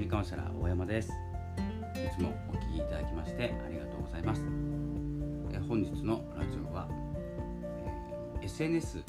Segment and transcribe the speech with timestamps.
[0.00, 1.12] 心理カウンセラー大山です。
[1.94, 4.40] いつもお聞きいただきましてありがとうございます。
[5.52, 6.88] え本日のラジオは、
[8.40, 9.04] えー、SNS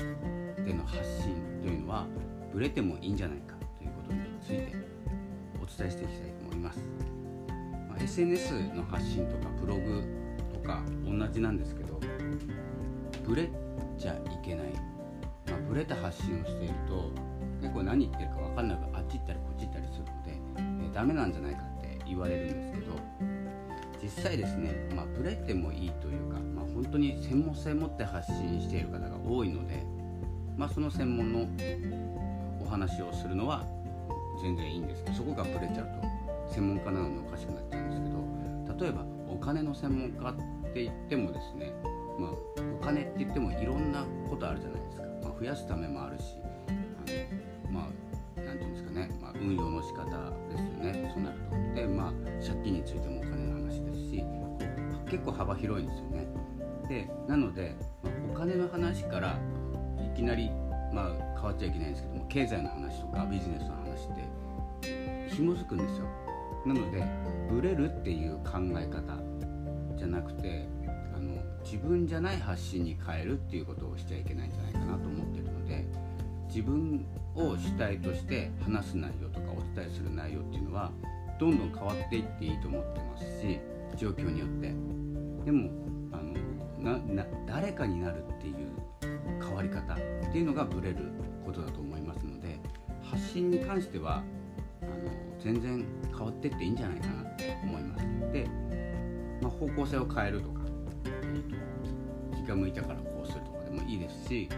[0.66, 2.08] での発信というのは
[2.52, 4.76] ブレてもいいんじゃないかということについて
[5.64, 6.80] お伝えしていきたいと思います、
[7.88, 10.04] まあ、SNS の発信とかブログ
[10.54, 12.02] とか同じなんですけど
[13.26, 13.50] ブレ
[13.98, 14.74] ちゃいけない、
[15.48, 17.10] まあ、ブレた発信をしていると
[17.62, 20.41] 結構何言ってるか分かんなくあっち行ったりこっち行ったりするので、
[20.94, 22.94] ダメなんじゃないかって言われるんですけど
[24.02, 29.84] 実際ですね、まあ、ブレてもいいというか、まあ、本当に専門性を持って発信している方が多いので、
[30.58, 31.48] まあ、その専門の
[32.60, 33.64] お話をするのは
[34.42, 35.86] 全然いいんですけどそこがブレちゃう
[36.48, 41.72] と専門家なのにおかしくなっちゃうんですけど例えばお金の専門家って言ってもですね、
[42.18, 42.32] まあ、
[42.80, 46.24] お金って言ってもいろんなことあるじゃないですか、まあ、増やすためもあるし
[46.68, 48.11] あのまあ
[49.42, 50.06] 運用の仕方
[50.50, 51.12] ですよね。
[51.14, 51.76] そうなると。
[51.76, 52.12] でまあ
[52.46, 54.24] 借金についてもお金の話ですし
[55.10, 56.28] 結構幅広いんですよね。
[56.88, 59.40] でなので、ま、お金の話から
[60.00, 60.52] いきなり、
[60.94, 66.06] まあ、変わっちゃいけないんですけども経済の話とかビジネスの話って紐づくんですよ。
[66.66, 67.04] なので
[67.50, 69.18] ブレるっていう考え方
[69.98, 70.68] じゃなくて
[71.16, 75.31] あの自分じゃない発信に変えるっていうことをしちゃいけないんじゃないかなと思って
[76.54, 80.92] 自分を主体として話す内容とかお伝えする内容っていうのは
[81.40, 83.60] どんどん変わっていっていいと思ってますし
[83.98, 84.74] 状況によって。
[85.46, 85.70] でも
[86.12, 86.34] あの
[86.80, 88.56] な誰かになるっていう
[89.42, 89.98] 変わり方っ
[90.32, 90.98] ていうのがブレる
[91.46, 92.60] ことだと思いますので
[93.04, 94.24] 発信に関しては
[94.82, 94.92] あの
[95.40, 98.06] 全然変わってっていいんじゃないかなって思います。
[98.32, 98.48] で、
[99.42, 100.62] まあ、方向性を変えるとか、
[101.06, 104.50] えーと、気が向いたからこうするとかでもいいですし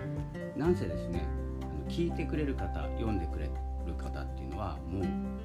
[0.55, 1.25] なんせですね
[1.94, 3.52] 聞いてくれる方読んでくれる
[3.94, 5.03] 方っていうのはもう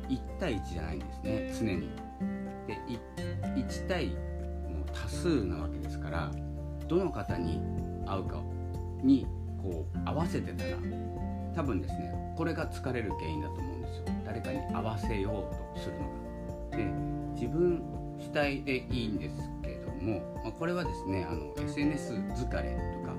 [0.08, 1.90] 1対1じゃないんですね常に。
[2.66, 2.78] で
[3.54, 4.16] 1対
[4.94, 6.30] 多数なわけですから
[6.88, 7.60] どの方に
[8.06, 8.42] 会うか
[9.02, 9.26] に
[9.62, 10.70] こう合わせてたら
[11.54, 16.08] 多分ですねこれが疲れる原因だと思うんですよ誰かに合わせようとするの
[16.70, 16.76] が。
[16.78, 16.84] で
[17.34, 17.82] 自分
[18.18, 23.14] 主体でいいんですけれども、まあ、これはですねあの SNS 疲れとか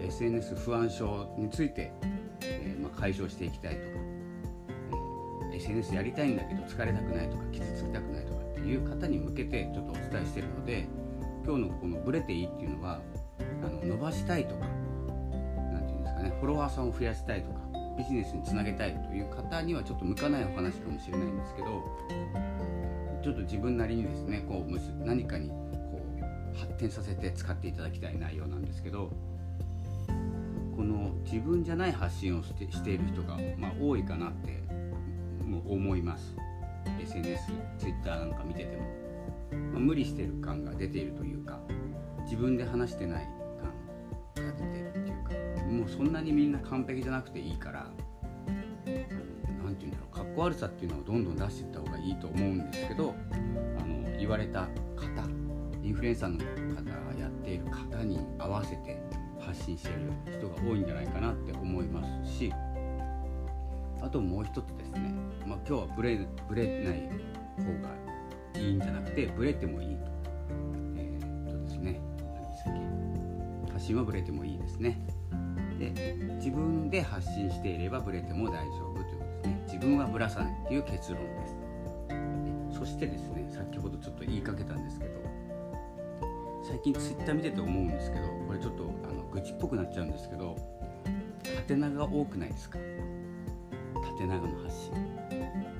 [0.00, 1.92] SNS 不安症について、
[3.02, 3.86] 解消していきたいとか、
[5.50, 10.86] えー、SNS やりたいんだけど疲れたくないとか傷つきたくないとかっていう方に向けてちょっとお伝えしてるので
[11.44, 13.00] 今日のこのブレていいっていうのは
[13.64, 14.66] あの伸ばしたいとか
[15.72, 17.58] 何て言うんですかねフォロワーさんを増やしたいとか
[17.98, 21.82] ビジネスにつなげたいという方にはちょっと向かないお話かもしれないんですけど
[23.24, 26.00] ちょっと自分なりにですねこう何かにこ
[26.54, 29.10] う発展させて使っていただきたい内容なんですけど
[30.82, 34.64] この自分じゃない発信をしてしている人が、まあ、多いかなって
[35.64, 36.34] 思います。
[37.00, 38.82] SNS、Twitter なんか見てても、
[39.70, 41.60] まあ、無理してる感が出ているというか
[42.24, 43.28] 自分で話してない
[44.34, 47.86] 感が出てるっていうかもうそんなにみんな完璧じゃなくていいから
[48.84, 53.14] 何て言うんだろうかっこ悪さっていうのをどんどん出していった方がいいと思うんですけど
[53.78, 54.62] あの言われた
[54.96, 55.28] 方
[55.80, 59.00] インフルエンサーの方がやっている方に合わせて
[59.52, 59.94] 発信してる
[60.38, 62.50] 人が多いんじゃないかなって思いますし
[64.00, 65.12] あともう一つですね、
[65.46, 67.10] まあ、今日はブレブレない
[67.62, 67.90] 方が
[68.58, 70.10] いいんじゃなくてブレてもいいと。
[70.96, 72.72] えー、っとですね何でしたっ
[73.66, 73.72] け？
[73.74, 74.98] 発信はブレてもいいですね。
[75.78, 75.90] で
[76.36, 79.62] 自分で発信していればブレても大丈夫ということですね。
[79.66, 81.46] 自分はブラさないっていう結論で
[82.72, 82.78] す。
[82.78, 85.20] そしてですね先ほどちょっと言いかけたんですけど
[86.82, 90.56] 近ツイッター見てて思うんですけどこれちょっとあの愚痴っぽくなっちゃうんですけど
[91.56, 92.78] 縦長多くないですか？
[94.18, 94.92] 縦長の発信。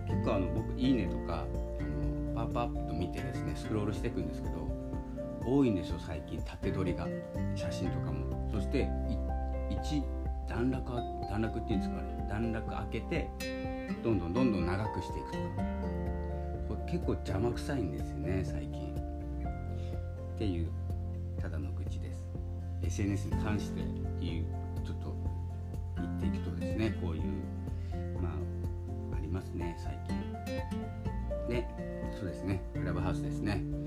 [0.07, 1.45] 結構あの僕「いいね」とか
[2.37, 4.55] あのパッパッと見てですねスクロールしていくんですけど
[5.45, 6.41] 多いんですよ最近。
[6.43, 7.07] 縦撮りが。
[7.55, 8.49] 写真とかも。
[8.53, 8.87] そして
[9.71, 10.03] 1
[10.49, 10.93] 段落
[11.29, 13.29] 段落っていうんですかね段落開けて
[14.05, 15.39] どんどんどんどん長くしていくとか。
[16.69, 18.95] これ結構邪魔くさいんですよね最近。
[20.35, 20.71] っていう。
[22.93, 23.81] SNS に関して
[24.21, 24.45] 言う
[24.85, 25.17] ちょっと
[25.97, 27.23] 言っていくとですねこういう
[28.21, 30.23] まあありますね最近。
[31.49, 31.67] で
[32.21, 33.82] そうですねクラブハウスですね。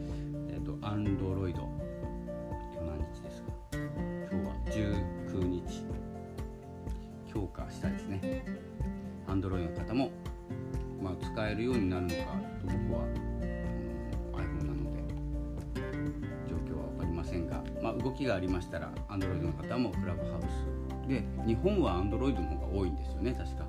[18.06, 21.10] 動きがありましたら Android の方もクラブハウス。
[21.10, 23.66] で日本は Android の方が多いんですよね確か。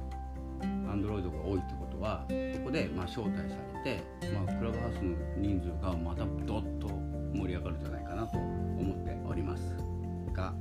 [0.61, 4.03] Android が多いってことはここでまあ招待されて、
[4.35, 6.89] まあ、クラブハウスの人数がまたどっと
[7.35, 9.75] 盛り上がるんじゃないかなと思っております。
[10.35, 10.53] が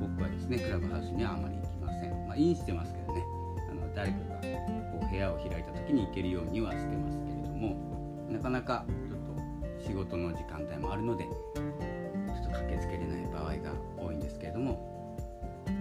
[0.00, 3.24] 僕はですねクラブハウスにはあまり行きません、まあ、インしてますけどね。
[3.70, 4.40] あの誰かが
[4.90, 11.28] こう部屋を開いた時に行けるようにはしてますけれどもなかなかちょっと仕事の時間帯もあるので
[12.52, 15.16] 駆けつけれない場合が多いんですけれども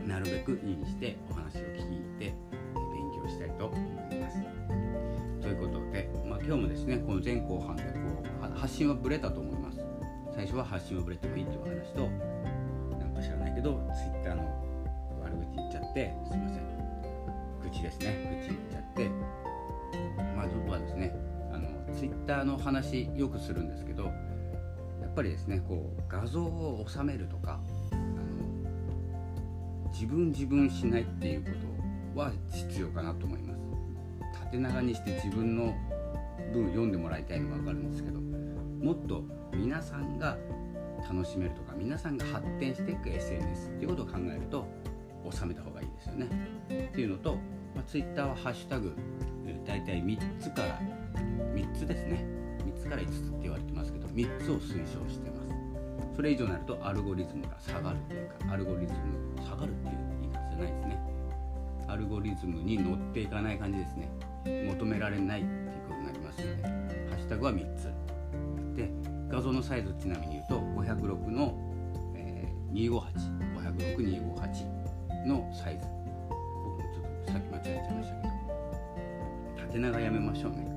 [0.06, 2.33] なるべくインしてお話を聞いて
[2.94, 3.77] 勉強したいと思
[4.12, 4.42] います。
[5.42, 7.89] ということで、まあ、今日もですねこの前後半でこ
[8.54, 9.80] う発信はブレたと思います。
[10.39, 12.07] 最初は発信はブレてもいいっていう話と
[12.98, 14.44] なんか知らないけど Twitter の
[15.21, 16.69] 悪口言っちゃってすいません
[17.62, 19.10] 愚痴ですね愚痴言っちゃって
[20.36, 21.13] まあちょっとはですね
[21.51, 24.12] あの Twitter の話よくするんですけど
[25.10, 27.60] っぱりですねこう画像を収めるとか
[29.92, 31.50] 自分自分しないっていうこ
[32.16, 33.60] とは必要かなと思います。
[34.46, 35.76] 縦長にして自分の
[36.54, 39.24] 文読んでもらいたいのは分かるんですけどもっと
[39.54, 40.38] 皆さんが
[41.08, 44.68] 楽しめるとか皆さんが発展していく SNS っていうことを考えると
[45.32, 46.28] 収めた方がいいですよね。
[46.90, 47.36] っていうのと、
[47.76, 48.96] まあ、Twitter はハッシュタグ
[49.66, 50.80] 大体3つから
[51.54, 52.26] 3つですね。
[52.66, 53.39] 3つから5つ。
[54.19, 55.54] 3つを推奨してます。
[56.13, 61.00] それ以上になるとアルゴリズムが下がるというかアルゴリズム下がるっていう言い方じゃないですね。
[61.88, 64.10] アルゴリズムに乗っていかない感じですね。
[64.68, 66.63] 求められないっていうことになりますので
[67.10, 67.83] ハッシュタグは3つ。
[68.75, 68.92] で
[69.30, 71.57] 画像のサイズちなみに言うと506の、
[72.16, 72.92] えー、
[73.95, 75.86] 258506-258のサイズ。
[76.27, 78.30] 僕もちょっとさっき間違えちゃいましたけど。
[79.68, 80.68] 縦長やめましょうね。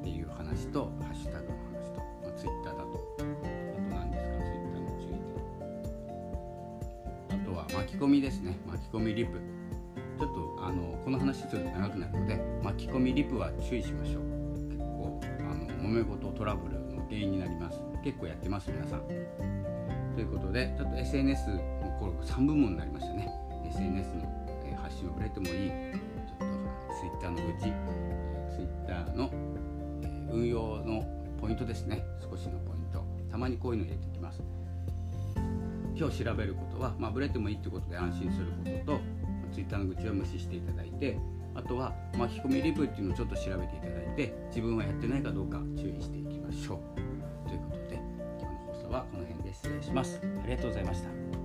[0.00, 2.02] っていう話とハッシュタグの話と、
[2.40, 2.84] まあ、ツイッターだ
[7.44, 8.56] とは巻き込みですね。
[8.66, 9.40] 巻き込みリプ。
[10.18, 14.22] ちょっとあのこの話すると長くなるので巻き込みリプは注意しましょう。
[14.68, 17.80] 結構あの揉め事トラブルの原因になります。
[18.02, 19.02] 結構やってます皆さん。
[20.14, 21.56] ということでちょっと SNS の
[21.98, 23.28] これ3部門になりましたね。
[23.68, 24.24] SNS の、
[24.66, 25.70] え発信を触れてもいい。
[25.70, 26.60] ちょっと
[27.00, 27.72] Twitter の愚痴。
[28.56, 29.30] Twitter の、
[30.02, 30.99] え運用の
[31.60, 32.04] トですね。
[32.20, 33.04] 少しのポイント。
[33.30, 34.42] たまにこういうの入れてきます。
[35.96, 39.00] 今日調べることは、まあ、ブレてもいいってことで安心することと
[39.52, 41.18] Twitter の愚痴は無視していただいて
[41.54, 47.48] あとは巻き込みリプっていうのをちょっと調べていただいて自分はやってないかどうか注意していきましょう。
[47.48, 48.00] ということで
[48.40, 50.20] 今日の放送はこの辺で失礼します。
[50.22, 51.39] ありがとうございました。